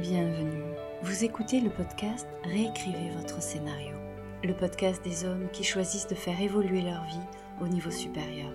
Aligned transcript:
Bienvenue. 0.00 0.62
Vous 1.02 1.24
écoutez 1.24 1.60
le 1.60 1.70
podcast 1.70 2.24
Réécrivez 2.44 3.10
votre 3.16 3.42
scénario. 3.42 3.96
Le 4.44 4.54
podcast 4.54 5.02
des 5.02 5.24
hommes 5.24 5.48
qui 5.50 5.64
choisissent 5.64 6.06
de 6.06 6.14
faire 6.14 6.40
évoluer 6.40 6.82
leur 6.82 7.04
vie 7.06 7.26
au 7.60 7.66
niveau 7.66 7.90
supérieur. 7.90 8.52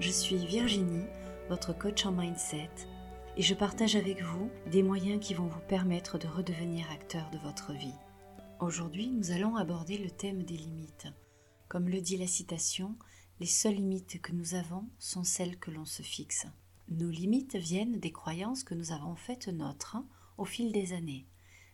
Je 0.00 0.10
suis 0.10 0.38
Virginie, 0.46 1.04
votre 1.50 1.76
coach 1.76 2.06
en 2.06 2.12
mindset, 2.12 2.70
et 3.36 3.42
je 3.42 3.52
partage 3.52 3.96
avec 3.96 4.22
vous 4.22 4.48
des 4.70 4.82
moyens 4.82 5.20
qui 5.20 5.34
vont 5.34 5.48
vous 5.48 5.60
permettre 5.68 6.16
de 6.16 6.26
redevenir 6.26 6.90
acteur 6.90 7.28
de 7.32 7.38
votre 7.38 7.74
vie. 7.74 7.98
Aujourd'hui, 8.58 9.08
nous 9.08 9.30
allons 9.30 9.56
aborder 9.56 9.98
le 9.98 10.10
thème 10.10 10.42
des 10.42 10.56
limites. 10.56 11.08
Comme 11.68 11.90
le 11.90 12.00
dit 12.00 12.16
la 12.16 12.26
citation, 12.26 12.94
les 13.40 13.46
seules 13.46 13.74
limites 13.74 14.22
que 14.22 14.32
nous 14.32 14.54
avons 14.54 14.88
sont 14.98 15.24
celles 15.24 15.58
que 15.58 15.70
l'on 15.70 15.84
se 15.84 16.02
fixe. 16.02 16.46
Nos 16.88 17.10
limites 17.10 17.56
viennent 17.56 18.00
des 18.00 18.12
croyances 18.12 18.64
que 18.64 18.74
nous 18.74 18.90
avons 18.90 19.16
faites 19.16 19.48
nôtres 19.48 19.98
au 20.38 20.44
fil 20.44 20.72
des 20.72 20.92
années. 20.92 21.26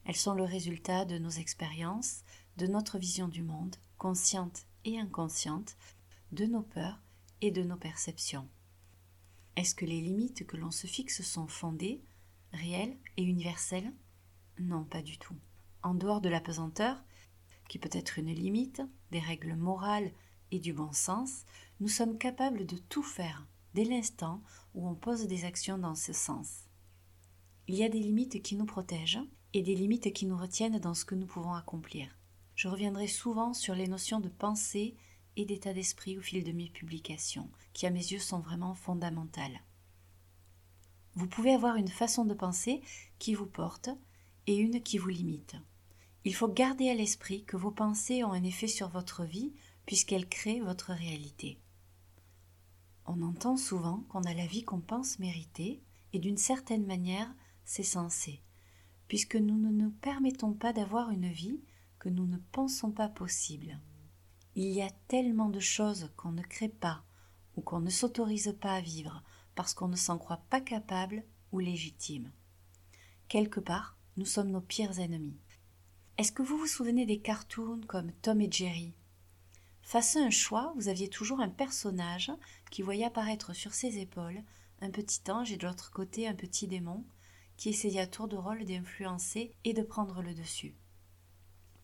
Elles 0.04 0.16
sont 0.16 0.34
le 0.34 0.44
résultat 0.44 1.04
de 1.04 1.18
nos 1.18 1.30
expériences, 1.30 2.24
de 2.56 2.66
notre 2.66 2.98
vision 2.98 3.28
du 3.28 3.42
monde, 3.42 3.76
consciente 3.96 4.66
et 4.84 4.98
inconsciente, 4.98 5.76
de 6.32 6.46
nos 6.46 6.62
peurs 6.62 7.00
et 7.40 7.50
de 7.50 7.62
nos 7.62 7.76
perceptions. 7.76 8.48
Est-ce 9.56 9.74
que 9.74 9.84
les 9.84 10.00
limites 10.00 10.46
que 10.46 10.56
l'on 10.56 10.70
se 10.70 10.86
fixe 10.86 11.22
sont 11.22 11.46
fondées, 11.46 12.02
réelles 12.52 12.96
et 13.16 13.22
universelles? 13.22 13.92
Non, 14.58 14.84
pas 14.84 15.02
du 15.02 15.18
tout. 15.18 15.36
En 15.82 15.94
dehors 15.94 16.20
de 16.20 16.28
la 16.28 16.40
pesanteur, 16.40 17.02
qui 17.68 17.78
peut 17.78 17.90
être 17.92 18.18
une 18.18 18.32
limite, 18.32 18.82
des 19.10 19.20
règles 19.20 19.54
morales 19.54 20.10
et 20.50 20.58
du 20.58 20.72
bon 20.72 20.92
sens, 20.92 21.44
nous 21.80 21.88
sommes 21.88 22.18
capables 22.18 22.66
de 22.66 22.76
tout 22.76 23.02
faire 23.02 23.46
dès 23.74 23.84
l'instant 23.84 24.42
où 24.74 24.88
on 24.88 24.94
pose 24.94 25.26
des 25.26 25.44
actions 25.44 25.78
dans 25.78 25.94
ce 25.94 26.12
sens. 26.12 26.64
Il 27.66 27.76
y 27.76 27.84
a 27.84 27.88
des 27.88 27.98
limites 27.98 28.42
qui 28.42 28.56
nous 28.56 28.66
protègent 28.66 29.22
et 29.54 29.62
des 29.62 29.74
limites 29.74 30.12
qui 30.12 30.26
nous 30.26 30.36
retiennent 30.36 30.78
dans 30.78 30.94
ce 30.94 31.04
que 31.04 31.14
nous 31.14 31.26
pouvons 31.26 31.54
accomplir. 31.54 32.08
Je 32.54 32.68
reviendrai 32.68 33.06
souvent 33.06 33.54
sur 33.54 33.74
les 33.74 33.88
notions 33.88 34.20
de 34.20 34.28
pensée 34.28 34.94
et 35.36 35.44
d'état 35.44 35.72
d'esprit 35.72 36.18
au 36.18 36.20
fil 36.20 36.44
de 36.44 36.52
mes 36.52 36.68
publications, 36.68 37.50
qui 37.72 37.86
à 37.86 37.90
mes 37.90 38.12
yeux 38.12 38.18
sont 38.18 38.38
vraiment 38.38 38.74
fondamentales. 38.74 39.62
Vous 41.14 41.26
pouvez 41.26 41.54
avoir 41.54 41.76
une 41.76 41.88
façon 41.88 42.24
de 42.24 42.34
penser 42.34 42.82
qui 43.18 43.34
vous 43.34 43.46
porte 43.46 43.88
et 44.46 44.56
une 44.56 44.82
qui 44.82 44.98
vous 44.98 45.08
limite. 45.08 45.56
Il 46.24 46.34
faut 46.34 46.48
garder 46.48 46.90
à 46.90 46.94
l'esprit 46.94 47.44
que 47.44 47.56
vos 47.56 47.70
pensées 47.70 48.24
ont 48.24 48.32
un 48.32 48.44
effet 48.44 48.68
sur 48.68 48.88
votre 48.88 49.24
vie 49.24 49.52
puisqu'elles 49.86 50.28
créent 50.28 50.60
votre 50.60 50.92
réalité. 50.92 51.58
On 53.06 53.22
entend 53.22 53.56
souvent 53.56 54.04
qu'on 54.08 54.22
a 54.22 54.34
la 54.34 54.46
vie 54.46 54.64
qu'on 54.64 54.80
pense 54.80 55.18
mériter, 55.18 55.82
et 56.14 56.18
d'une 56.18 56.38
certaine 56.38 56.86
manière, 56.86 57.32
c'est 57.64 57.82
censé, 57.82 58.40
puisque 59.08 59.36
nous 59.36 59.56
ne 59.56 59.70
nous 59.70 59.90
permettons 59.90 60.52
pas 60.52 60.72
d'avoir 60.72 61.10
une 61.10 61.30
vie 61.30 61.60
que 61.98 62.08
nous 62.08 62.26
ne 62.26 62.38
pensons 62.52 62.90
pas 62.90 63.08
possible. 63.08 63.78
Il 64.56 64.68
y 64.68 64.82
a 64.82 64.90
tellement 65.08 65.48
de 65.48 65.60
choses 65.60 66.10
qu'on 66.16 66.32
ne 66.32 66.42
crée 66.42 66.68
pas 66.68 67.02
ou 67.56 67.62
qu'on 67.62 67.80
ne 67.80 67.90
s'autorise 67.90 68.54
pas 68.60 68.74
à 68.74 68.80
vivre 68.80 69.22
parce 69.54 69.74
qu'on 69.74 69.88
ne 69.88 69.96
s'en 69.96 70.18
croit 70.18 70.42
pas 70.50 70.60
capable 70.60 71.24
ou 71.52 71.58
légitime. 71.58 72.30
Quelque 73.28 73.60
part, 73.60 73.96
nous 74.16 74.26
sommes 74.26 74.50
nos 74.50 74.60
pires 74.60 75.00
ennemis. 75.00 75.38
Est-ce 76.18 76.32
que 76.32 76.42
vous 76.42 76.58
vous 76.58 76.66
souvenez 76.66 77.06
des 77.06 77.18
cartoons 77.18 77.80
comme 77.88 78.12
Tom 78.22 78.40
et 78.40 78.50
Jerry? 78.50 78.94
Face 79.82 80.16
à 80.16 80.20
un 80.20 80.30
choix, 80.30 80.72
vous 80.76 80.88
aviez 80.88 81.08
toujours 81.08 81.40
un 81.40 81.48
personnage 81.48 82.30
qui 82.70 82.82
voyait 82.82 83.04
apparaître 83.04 83.52
sur 83.54 83.74
ses 83.74 83.98
épaules 83.98 84.42
un 84.80 84.90
petit 84.90 85.30
ange 85.30 85.52
et 85.52 85.56
de 85.56 85.66
l'autre 85.66 85.90
côté 85.90 86.28
un 86.28 86.34
petit 86.34 86.66
démon 86.66 87.04
qui 87.56 87.70
essayait 87.70 88.00
à 88.00 88.06
tour 88.06 88.28
de 88.28 88.36
rôle 88.36 88.64
d'influencer 88.64 89.54
et 89.64 89.72
de 89.72 89.82
prendre 89.82 90.22
le 90.22 90.34
dessus. 90.34 90.74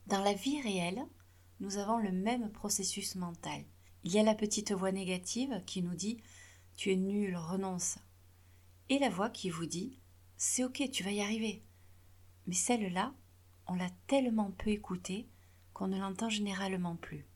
Dans 0.06 0.22
la 0.22 0.34
vie 0.34 0.60
réelle, 0.60 1.04
nous 1.60 1.76
avons 1.76 1.98
le 1.98 2.10
même 2.10 2.50
processus 2.50 3.14
mental. 3.14 3.64
Il 4.02 4.12
y 4.12 4.18
a 4.18 4.22
la 4.22 4.34
petite 4.34 4.72
voix 4.72 4.92
négative 4.92 5.62
qui 5.66 5.82
nous 5.82 5.94
dit 5.94 6.18
Tu 6.76 6.90
es 6.90 6.96
nul, 6.96 7.36
renonce. 7.36 7.98
Et 8.88 8.98
la 8.98 9.10
voix 9.10 9.30
qui 9.30 9.50
vous 9.50 9.66
dit 9.66 9.98
C'est 10.36 10.64
ok, 10.64 10.90
tu 10.90 11.04
vas 11.04 11.12
y 11.12 11.20
arriver. 11.20 11.62
Mais 12.46 12.54
celle-là, 12.54 13.14
on 13.66 13.74
l'a 13.74 13.90
tellement 14.06 14.50
peu 14.50 14.70
écoutée 14.70 15.28
qu'on 15.74 15.88
ne 15.88 15.98
l'entend 15.98 16.28
généralement 16.28 16.96
plus. 16.96 17.26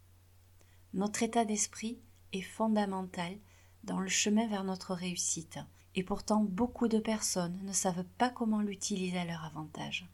Notre 0.94 1.22
état 1.22 1.44
d'esprit 1.44 2.00
est 2.32 2.42
fondamental 2.42 3.38
dans 3.84 4.00
le 4.00 4.08
chemin 4.08 4.48
vers 4.48 4.64
notre 4.64 4.94
réussite 4.94 5.58
et 5.94 6.02
pourtant 6.02 6.42
beaucoup 6.42 6.88
de 6.88 6.98
personnes 6.98 7.58
ne 7.64 7.72
savent 7.72 8.04
pas 8.18 8.30
comment 8.30 8.60
l'utiliser 8.60 9.18
à 9.18 9.24
leur 9.24 9.44
avantage. 9.44 10.08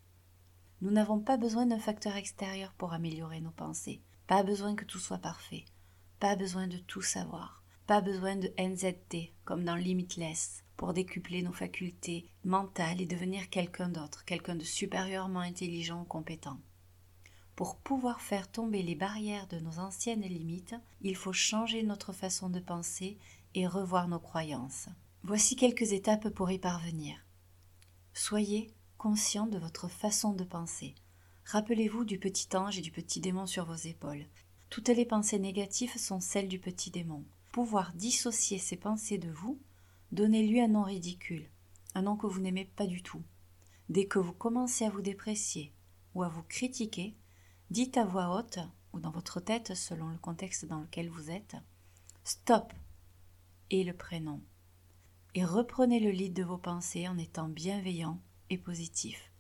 Nous 0.83 0.91
n'avons 0.91 1.21
pas 1.21 1.37
besoin 1.37 1.67
d'un 1.67 1.79
facteur 1.79 2.17
extérieur 2.17 2.73
pour 2.73 2.93
améliorer 2.93 3.41
nos 3.41 3.51
pensées, 3.51 4.01
pas 4.27 4.43
besoin 4.43 4.75
que 4.75 4.85
tout 4.85 4.99
soit 4.99 5.19
parfait, 5.19 5.65
pas 6.19 6.37
besoin 6.37 6.67
de 6.67 6.79
tout 6.79 7.03
savoir, 7.03 7.63
pas 7.87 8.01
besoin 8.01 8.37
de 8.37 8.53
NZT 8.59 9.33
comme 9.45 9.65
dans 9.65 9.75
Limitless 9.75 10.63
pour 10.77 10.95
décupler 10.95 11.43
nos 11.43 11.53
facultés 11.53 12.27
mentales 12.45 13.01
et 13.01 13.07
devenir 13.07 13.51
quelqu'un 13.51 13.89
d'autre, 13.89 14.25
quelqu'un 14.25 14.55
de 14.55 14.65
supérieurement 14.65 15.41
intelligent 15.41 16.03
ou 16.03 16.05
compétent. 16.05 16.59
Pour 17.57 17.77
pouvoir 17.77 18.23
faire 18.23 18.51
tomber 18.51 18.83
les 18.83 18.95
barrières 18.95 19.47
de 19.49 19.59
nos 19.59 19.79
anciennes 19.79 20.23
limites, 20.23 20.75
il 21.03 21.17
faut 21.17 21.35
changer 21.35 21.83
notre 21.83 22.15
façon 22.15 22.49
de 22.49 22.61
penser 22.61 23.19
et 23.55 23.67
revoir 23.67 24.09
nos 24.09 24.19
croyances. 24.19 24.89
Voici 25.23 25.55
quelques 25.55 25.93
étapes 25.93 26.31
pour 26.31 26.51
y 26.51 26.59
parvenir. 26.59 27.15
Soyez 28.15 28.73
conscient 28.97 29.47
de 29.47 29.59
votre 29.59 29.87
façon 29.87 30.33
de 30.33 30.45
penser. 30.45 30.95
Rappelez-vous 31.45 32.05
du 32.05 32.19
petit 32.19 32.49
ange 32.57 32.79
et 32.79 32.81
du 32.81 32.91
petit 32.91 33.21
démon 33.21 33.47
sur 33.47 33.67
vos 33.67 33.75
épaules. 33.75 34.25
Toutes 34.71 34.89
les 34.89 35.05
pensées 35.05 35.39
négatives 35.39 35.97
sont 35.99 36.21
celles 36.21 36.49
du 36.49 36.59
petit 36.59 36.91
démon. 36.91 37.23
Pouvoir 37.53 37.93
dissocier 37.93 38.59
ces 38.59 38.77
pensées 38.77 39.19
de 39.19 39.31
vous, 39.31 39.61
donnez-lui 40.11 40.59
un 40.61 40.69
nom 40.69 40.85
ridicule, 40.85 41.51
un 41.95 42.03
nom 42.03 42.17
que 42.17 42.27
vous 42.27 42.41
n'aimez 42.41 42.65
pas 42.65 42.87
du 42.87 43.03
tout. 43.03 43.23
Dès 43.91 44.07
que 44.07 44.19
vous 44.19 44.33
commencez 44.33 44.87
à 44.87 44.91
vous 44.91 45.03
déprécier 45.03 45.75
ou 46.15 46.23
à 46.23 46.29
vous 46.29 46.45
critiquer, 46.45 47.15
dites 47.71 47.99
à 47.99 48.07
voix 48.07 48.35
haute 48.35 48.59
ou 48.95 49.01
dans 49.01 49.11
votre 49.11 49.39
tête 49.39 49.75
selon 49.75 50.09
le 50.09 50.19
contexte 50.19 50.65
dans 50.65 50.81
lequel 50.81 51.11
vous 51.11 51.31
êtes 51.31 51.57
Stop 52.25 52.73
et 53.69 53.85
le 53.85 53.93
prénom 53.93 54.41
et 55.35 55.45
reprenez 55.45 56.01
le 56.01 56.11
lead 56.11 56.33
de 56.33 56.43
vos 56.43 56.59
pensées 56.59 57.09
en 57.09 57.19
étant 57.19 57.49
bienveillant 57.49 58.21
et 58.51 58.59
positif. 58.59 59.33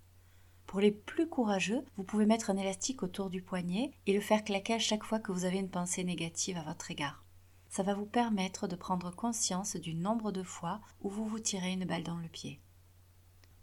Pour 0.66 0.80
les 0.80 0.92
plus 0.92 1.28
courageux, 1.28 1.84
vous 1.96 2.04
pouvez 2.04 2.26
mettre 2.26 2.50
un 2.50 2.56
élastique 2.56 3.02
autour 3.02 3.28
du 3.28 3.42
poignet 3.42 3.90
et 4.06 4.12
le 4.12 4.20
faire 4.20 4.44
claquer 4.44 4.74
à 4.74 4.78
chaque 4.78 5.04
fois 5.04 5.18
que 5.18 5.32
vous 5.32 5.44
avez 5.44 5.58
une 5.58 5.70
pensée 5.70 6.04
négative 6.04 6.56
à 6.56 6.62
votre 6.62 6.90
égard. 6.90 7.24
Ça 7.68 7.82
va 7.82 7.94
vous 7.94 8.06
permettre 8.06 8.68
de 8.68 8.76
prendre 8.76 9.10
conscience 9.14 9.76
du 9.76 9.94
nombre 9.94 10.32
de 10.32 10.42
fois 10.42 10.80
où 11.00 11.08
vous 11.08 11.26
vous 11.26 11.40
tirez 11.40 11.72
une 11.72 11.86
balle 11.86 12.04
dans 12.04 12.18
le 12.18 12.28
pied. 12.28 12.60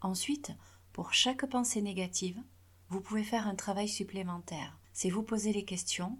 Ensuite, 0.01 0.51
pour 0.93 1.13
chaque 1.13 1.45
pensée 1.49 1.81
négative, 1.81 2.41
vous 2.89 3.01
pouvez 3.01 3.23
faire 3.23 3.47
un 3.47 3.55
travail 3.55 3.87
supplémentaire. 3.87 4.77
C'est 4.93 5.09
vous 5.09 5.23
poser 5.23 5.53
les 5.53 5.65
questions 5.65 6.17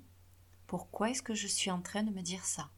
pourquoi 0.68 1.12
est-ce 1.12 1.24
que 1.24 1.34
je 1.34 1.48
suis 1.48 1.72
en 1.72 1.82
train 1.82 2.04
de 2.04 2.12
me 2.12 2.22
dire 2.22 2.44
ça? 2.44 2.70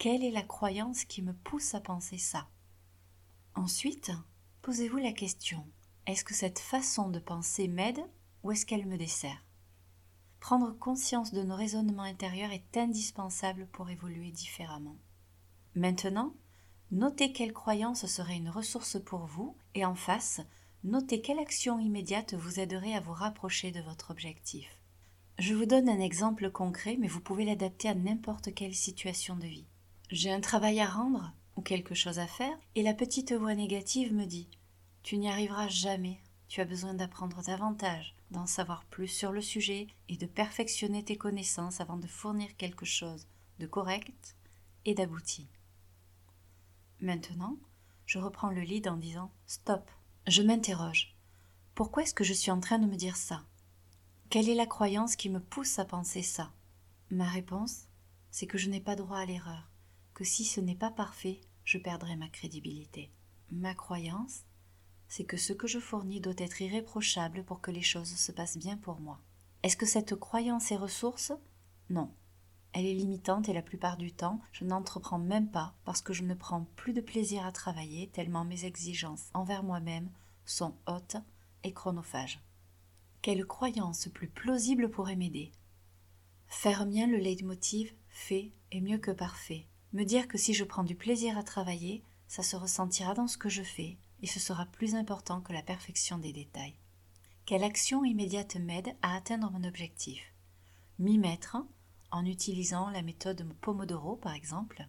Quelle 0.00 0.24
est 0.24 0.30
la 0.30 0.42
croyance 0.42 1.04
qui 1.04 1.20
me 1.20 1.34
pousse 1.34 1.74
à 1.74 1.80
penser 1.80 2.16
ça? 2.16 2.48
Ensuite, 3.54 4.12
posez-vous 4.62 4.96
la 4.96 5.12
question 5.12 5.62
est-ce 6.06 6.24
que 6.24 6.32
cette 6.32 6.58
façon 6.58 7.10
de 7.10 7.18
penser 7.18 7.68
m'aide 7.68 8.00
ou 8.42 8.50
est-ce 8.50 8.64
qu'elle 8.64 8.86
me 8.86 8.96
dessert? 8.96 9.44
Prendre 10.40 10.72
conscience 10.72 11.34
de 11.34 11.42
nos 11.42 11.54
raisonnements 11.54 12.04
intérieurs 12.04 12.50
est 12.50 12.78
indispensable 12.78 13.66
pour 13.72 13.90
évoluer 13.90 14.30
différemment. 14.30 14.96
Maintenant, 15.74 16.32
notez 16.90 17.34
quelle 17.34 17.52
croyance 17.52 18.06
serait 18.06 18.38
une 18.38 18.48
ressource 18.48 18.98
pour 19.04 19.26
vous 19.26 19.54
et 19.74 19.84
en 19.84 19.94
face, 19.94 20.40
notez 20.82 21.20
quelle 21.20 21.38
action 21.38 21.78
immédiate 21.78 22.32
vous 22.32 22.58
aiderait 22.58 22.94
à 22.94 23.00
vous 23.00 23.12
rapprocher 23.12 23.70
de 23.70 23.82
votre 23.82 24.12
objectif. 24.12 24.80
Je 25.38 25.52
vous 25.52 25.66
donne 25.66 25.90
un 25.90 26.00
exemple 26.00 26.50
concret, 26.50 26.96
mais 26.98 27.06
vous 27.06 27.20
pouvez 27.20 27.44
l'adapter 27.44 27.90
à 27.90 27.94
n'importe 27.94 28.54
quelle 28.54 28.74
situation 28.74 29.36
de 29.36 29.46
vie. 29.46 29.66
J'ai 30.10 30.32
un 30.32 30.40
travail 30.40 30.80
à 30.80 30.88
rendre 30.88 31.32
ou 31.54 31.62
quelque 31.62 31.94
chose 31.94 32.18
à 32.18 32.26
faire, 32.26 32.58
et 32.74 32.82
la 32.82 32.94
petite 32.94 33.32
voix 33.32 33.54
négative 33.54 34.12
me 34.12 34.24
dit 34.24 34.48
Tu 35.04 35.18
n'y 35.18 35.28
arriveras 35.28 35.68
jamais, 35.68 36.20
tu 36.48 36.60
as 36.60 36.64
besoin 36.64 36.94
d'apprendre 36.94 37.40
davantage, 37.44 38.16
d'en 38.32 38.46
savoir 38.46 38.84
plus 38.86 39.06
sur 39.06 39.30
le 39.30 39.40
sujet 39.40 39.86
et 40.08 40.16
de 40.16 40.26
perfectionner 40.26 41.04
tes 41.04 41.16
connaissances 41.16 41.80
avant 41.80 41.96
de 41.96 42.08
fournir 42.08 42.56
quelque 42.56 42.84
chose 42.84 43.28
de 43.60 43.68
correct 43.68 44.34
et 44.84 44.94
d'abouti. 44.94 45.46
Maintenant, 47.00 47.56
je 48.04 48.18
reprends 48.18 48.50
le 48.50 48.62
lead 48.62 48.88
en 48.88 48.96
disant 48.96 49.30
Stop, 49.46 49.88
je 50.26 50.42
m'interroge. 50.42 51.14
Pourquoi 51.76 52.02
est-ce 52.02 52.14
que 52.14 52.24
je 52.24 52.34
suis 52.34 52.50
en 52.50 52.58
train 52.58 52.80
de 52.80 52.86
me 52.86 52.96
dire 52.96 53.16
ça? 53.16 53.44
Quelle 54.28 54.48
est 54.48 54.54
la 54.56 54.66
croyance 54.66 55.14
qui 55.14 55.30
me 55.30 55.40
pousse 55.40 55.78
à 55.78 55.84
penser 55.84 56.22
ça? 56.22 56.50
Ma 57.12 57.28
réponse, 57.28 57.86
c'est 58.32 58.46
que 58.48 58.58
je 58.58 58.68
n'ai 58.68 58.80
pas 58.80 58.96
droit 58.96 59.18
à 59.18 59.24
l'erreur 59.24 59.69
si 60.24 60.44
ce 60.44 60.60
n'est 60.60 60.74
pas 60.74 60.90
parfait, 60.90 61.40
je 61.64 61.78
perdrai 61.78 62.16
ma 62.16 62.28
crédibilité. 62.28 63.10
Ma 63.50 63.74
croyance, 63.74 64.44
c'est 65.08 65.24
que 65.24 65.36
ce 65.36 65.52
que 65.52 65.66
je 65.66 65.78
fournis 65.78 66.20
doit 66.20 66.34
être 66.38 66.62
irréprochable 66.62 67.44
pour 67.44 67.60
que 67.60 67.70
les 67.70 67.82
choses 67.82 68.14
se 68.14 68.32
passent 68.32 68.58
bien 68.58 68.76
pour 68.76 69.00
moi. 69.00 69.20
Est-ce 69.62 69.76
que 69.76 69.86
cette 69.86 70.14
croyance 70.14 70.70
est 70.72 70.76
ressource? 70.76 71.32
Non. 71.90 72.10
Elle 72.72 72.86
est 72.86 72.94
limitante 72.94 73.48
et 73.48 73.52
la 73.52 73.62
plupart 73.62 73.96
du 73.96 74.12
temps, 74.12 74.40
je 74.52 74.64
n'entreprends 74.64 75.18
même 75.18 75.50
pas 75.50 75.74
parce 75.84 76.00
que 76.00 76.12
je 76.12 76.22
ne 76.22 76.34
prends 76.34 76.66
plus 76.76 76.92
de 76.92 77.00
plaisir 77.00 77.44
à 77.44 77.50
travailler 77.50 78.08
tellement 78.08 78.44
mes 78.44 78.64
exigences 78.64 79.28
envers 79.34 79.64
moi-même 79.64 80.08
sont 80.44 80.74
hautes 80.86 81.16
et 81.64 81.72
chronophages. 81.72 82.40
Quelle 83.22 83.44
croyance 83.44 84.08
plus 84.08 84.28
plausible 84.28 84.88
pourrait 84.88 85.16
m'aider? 85.16 85.52
Faire 86.46 86.86
mien 86.86 87.06
le 87.06 87.18
leitmotiv 87.18 87.92
fait 88.08 88.52
est 88.70 88.80
mieux 88.80 88.98
que 88.98 89.10
parfait. 89.10 89.66
Me 89.92 90.04
dire 90.04 90.28
que 90.28 90.38
si 90.38 90.54
je 90.54 90.64
prends 90.64 90.84
du 90.84 90.94
plaisir 90.94 91.36
à 91.36 91.42
travailler, 91.42 92.04
ça 92.28 92.44
se 92.44 92.54
ressentira 92.54 93.14
dans 93.14 93.26
ce 93.26 93.36
que 93.36 93.48
je 93.48 93.62
fais 93.62 93.98
et 94.22 94.26
ce 94.26 94.38
sera 94.38 94.66
plus 94.66 94.94
important 94.94 95.40
que 95.40 95.52
la 95.52 95.62
perfection 95.62 96.18
des 96.18 96.32
détails. 96.32 96.76
Quelle 97.44 97.64
action 97.64 98.04
immédiate 98.04 98.54
m'aide 98.56 98.94
à 99.02 99.16
atteindre 99.16 99.50
mon 99.50 99.64
objectif? 99.64 100.32
M'y 101.00 101.18
mettre 101.18 101.56
en 102.12 102.24
utilisant 102.24 102.90
la 102.90 103.02
méthode 103.02 103.44
Pomodoro 103.60 104.14
par 104.14 104.34
exemple, 104.34 104.86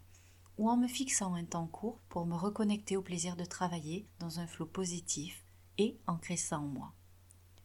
ou 0.60 0.70
en 0.70 0.78
me 0.78 0.88
fixant 0.88 1.34
un 1.34 1.46
temps 1.46 1.66
court 1.66 2.00
pour 2.10 2.28
me 2.28 2.36
reconnecter 2.36 2.96
au 2.98 3.02
plaisir 3.02 3.36
de 3.36 3.46
travailler 3.46 4.06
dans 4.20 4.40
un 4.40 4.46
flot 4.46 4.68
positif 4.68 5.44
et 5.80 5.98
ancrer 6.06 6.38
ça 6.38 6.60
en 6.60 6.68
moi. 6.68 6.94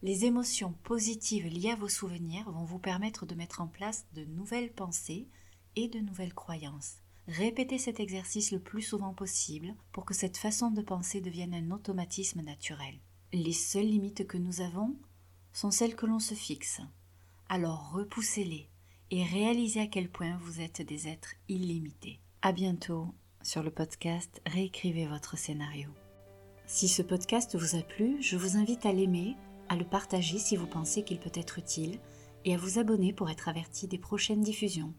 Les 0.01 0.25
émotions 0.25 0.73
positives 0.83 1.47
liées 1.47 1.71
à 1.71 1.75
vos 1.75 1.89
souvenirs 1.89 2.49
vont 2.49 2.65
vous 2.65 2.79
permettre 2.79 3.27
de 3.27 3.35
mettre 3.35 3.61
en 3.61 3.67
place 3.67 4.07
de 4.13 4.25
nouvelles 4.25 4.73
pensées 4.73 5.27
et 5.75 5.87
de 5.87 5.99
nouvelles 5.99 6.33
croyances. 6.33 6.95
Répétez 7.27 7.77
cet 7.77 7.99
exercice 7.99 8.51
le 8.51 8.59
plus 8.59 8.81
souvent 8.81 9.13
possible 9.13 9.75
pour 9.91 10.05
que 10.05 10.13
cette 10.13 10.37
façon 10.37 10.71
de 10.71 10.81
penser 10.81 11.19
devienne 11.19 11.53
un 11.53 11.71
automatisme 11.71 12.41
naturel. 12.41 12.99
Les 13.33 13.51
seules 13.51 13.85
limites 13.85 14.25
que 14.25 14.37
nous 14.37 14.61
avons 14.61 14.95
sont 15.51 15.71
celles 15.71 15.95
que 15.95 16.05
l'on 16.05 16.19
se 16.19 16.33
fixe. 16.33 16.79
Alors 17.49 17.91
repoussez-les 17.91 18.69
et 19.11 19.23
réalisez 19.23 19.81
à 19.81 19.87
quel 19.87 20.09
point 20.09 20.37
vous 20.41 20.61
êtes 20.61 20.81
des 20.81 21.09
êtres 21.09 21.33
illimités. 21.49 22.21
À 22.41 22.53
bientôt 22.53 23.13
sur 23.41 23.61
le 23.61 23.71
podcast 23.71 24.41
Réécrivez 24.45 25.07
votre 25.07 25.37
scénario. 25.37 25.89
Si 26.65 26.87
ce 26.87 27.01
podcast 27.01 27.57
vous 27.57 27.77
a 27.77 27.81
plu, 27.81 28.21
je 28.21 28.37
vous 28.37 28.55
invite 28.55 28.85
à 28.85 28.93
l'aimer, 28.93 29.35
à 29.67 29.75
le 29.75 29.85
partager 29.85 30.37
si 30.39 30.55
vous 30.55 30.67
pensez 30.67 31.03
qu'il 31.03 31.19
peut 31.19 31.31
être 31.33 31.59
utile 31.59 31.99
et 32.45 32.53
à 32.53 32.57
vous 32.57 32.79
abonner 32.79 33.11
pour 33.11 33.29
être 33.29 33.49
averti 33.49 33.87
des 33.87 33.97
prochaines 33.97 34.41
diffusions. 34.41 34.93